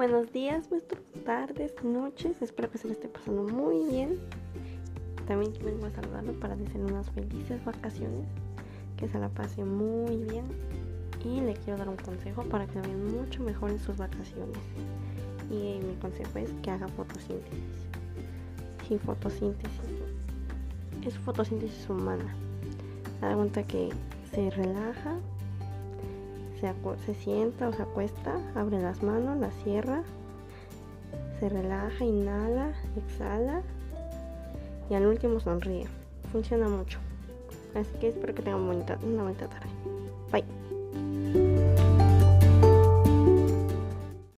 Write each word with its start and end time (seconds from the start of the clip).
Buenos 0.00 0.32
días, 0.32 0.66
buenas 0.70 0.88
tardes, 1.26 1.74
noches. 1.84 2.40
Espero 2.40 2.70
que 2.70 2.78
se 2.78 2.86
le 2.86 2.94
esté 2.94 3.06
pasando 3.06 3.42
muy 3.42 3.84
bien. 3.92 4.18
También 5.28 5.52
vengo 5.62 5.84
a 5.84 5.90
saludarlo 5.90 6.32
para 6.40 6.56
desearle 6.56 6.90
unas 6.90 7.10
felices 7.10 7.62
vacaciones. 7.66 8.26
Que 8.96 9.06
se 9.08 9.18
la 9.18 9.28
pase 9.28 9.62
muy 9.62 10.16
bien. 10.24 10.46
Y 11.22 11.42
le 11.42 11.52
quiero 11.52 11.76
dar 11.76 11.90
un 11.90 11.98
consejo 11.98 12.42
para 12.44 12.66
que 12.66 12.80
vayan 12.80 13.14
mucho 13.14 13.42
mejor 13.42 13.72
en 13.72 13.78
sus 13.78 13.98
vacaciones. 13.98 14.56
Y 15.50 15.84
mi 15.84 15.94
consejo 16.00 16.38
es 16.38 16.50
que 16.62 16.70
haga 16.70 16.88
fotosíntesis. 16.88 17.60
Sí, 18.88 18.96
fotosíntesis. 18.96 20.00
Es 21.04 21.18
fotosíntesis 21.18 21.90
humana. 21.90 22.34
Da 23.20 23.34
cuenta 23.34 23.62
que 23.64 23.90
se 24.32 24.48
relaja 24.48 25.18
se, 26.60 27.14
sienta 27.14 27.68
o 27.68 27.72
se 27.72 27.82
acuesta, 27.82 28.38
abre 28.54 28.80
las 28.80 29.02
manos, 29.02 29.38
las 29.38 29.54
cierra, 29.62 30.02
se 31.38 31.48
relaja, 31.48 32.04
inhala, 32.04 32.72
exhala 32.96 33.62
y 34.88 34.94
al 34.94 35.06
último 35.06 35.40
sonríe. 35.40 35.86
Funciona 36.32 36.68
mucho. 36.68 36.98
Así 37.74 37.90
que 38.00 38.08
espero 38.08 38.34
que 38.34 38.42
tengan 38.42 38.62
una 38.62 39.22
bonita 39.22 39.48
tarde. 39.48 39.70
Bye. 40.32 41.49